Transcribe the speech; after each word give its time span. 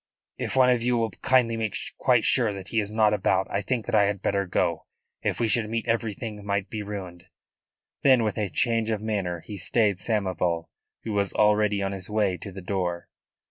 "If 0.39 0.55
one 0.55 0.71
of 0.71 0.81
you 0.81 0.97
will 0.97 1.11
kindly 1.11 1.55
make 1.57 1.77
quite 1.99 2.23
sure 2.23 2.51
that 2.53 2.69
he 2.69 2.79
is 2.79 2.91
not 2.91 3.13
about 3.13 3.45
I 3.51 3.61
think 3.61 3.85
that 3.85 3.93
I 3.93 4.05
had 4.05 4.19
better 4.23 4.47
go. 4.47 4.87
If 5.21 5.39
we 5.39 5.47
should 5.47 5.69
meet 5.69 5.85
everything 5.87 6.43
might 6.43 6.71
be 6.71 6.81
ruined." 6.81 7.25
Then 8.01 8.23
with 8.23 8.35
a 8.39 8.49
change 8.49 8.89
of 8.89 9.03
manner 9.03 9.41
he 9.41 9.57
stayed 9.57 9.99
Samoval, 9.99 10.69
who 11.03 11.13
was 11.13 11.33
already 11.33 11.83
on 11.83 11.91
his 11.91 12.09
way 12.09 12.35
to 12.37 12.51
the 12.51 12.63
door. 12.63 13.09